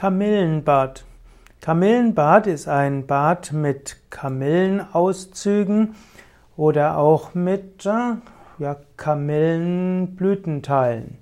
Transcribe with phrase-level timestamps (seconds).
[0.00, 1.04] Kamillenbad.
[1.60, 5.94] Kamillenbad ist ein Bad mit Kamillenauszügen
[6.56, 8.14] oder auch mit äh,
[8.58, 11.18] ja, Kamillenblütenteilen.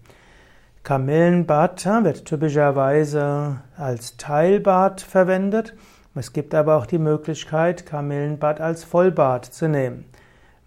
[0.85, 5.75] Kamillenbad äh, wird typischerweise als Teilbad verwendet.
[6.15, 10.05] Es gibt aber auch die Möglichkeit, Kamillenbad als Vollbad zu nehmen.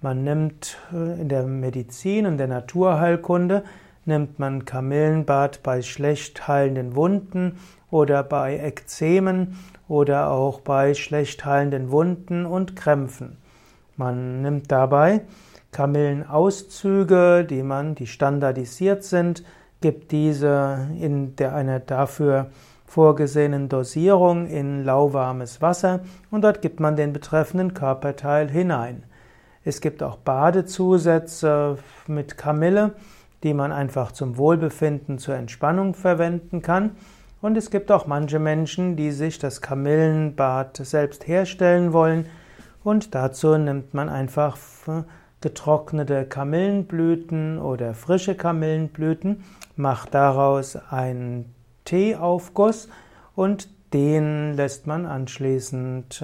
[0.02, 3.64] Man nimmt äh, in der Medizin und der Naturheilkunde
[4.06, 7.60] nimmt man Kamillenbad bei schlecht heilenden Wunden
[7.90, 9.58] oder bei Ekzemen
[9.88, 13.38] oder auch bei schlecht heilenden Wunden und Krämpfen.
[13.98, 15.22] Man nimmt dabei
[15.72, 19.44] Kamillenauszüge, die man, die standardisiert sind,
[19.80, 22.48] gibt diese in der, einer dafür
[22.86, 29.04] vorgesehenen Dosierung in lauwarmes Wasser und dort gibt man den betreffenden Körperteil hinein.
[29.64, 31.78] Es gibt auch Badezusätze
[32.08, 32.94] mit Kamille,
[33.44, 36.92] die man einfach zum Wohlbefinden, zur Entspannung verwenden kann.
[37.42, 42.28] Und es gibt auch manche Menschen, die sich das Kamillenbad selbst herstellen wollen.
[42.84, 44.58] Und dazu nimmt man einfach
[45.42, 49.44] getrocknete Kamillenblüten oder frische Kamillenblüten,
[49.76, 51.54] macht daraus einen
[51.86, 52.90] Teeaufguss
[53.36, 56.24] und den lässt man anschließend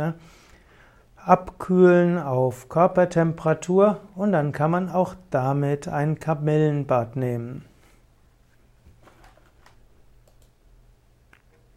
[1.27, 7.65] abkühlen auf Körpertemperatur und dann kann man auch damit ein Kamillenbad nehmen.